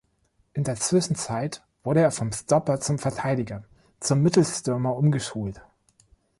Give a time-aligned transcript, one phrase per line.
[0.53, 3.63] In der Zwischenzeit wurde er vom „Stopper“, also Verteidiger,
[3.99, 5.61] zum Mittelstürmer „umgeschult“.